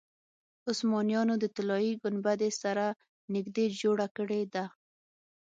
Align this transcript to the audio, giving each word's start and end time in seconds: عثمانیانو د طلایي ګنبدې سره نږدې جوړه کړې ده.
عثمانیانو 0.69 1.33
د 1.39 1.45
طلایي 1.55 1.93
ګنبدې 2.03 2.51
سره 2.61 2.85
نږدې 3.33 3.65
جوړه 3.81 4.07
کړې 4.17 4.41
ده. 4.53 4.65